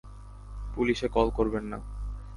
পুলিশে 0.75 1.07
কল 1.07 1.27
করবেন 1.29 1.63
না। 1.63 1.77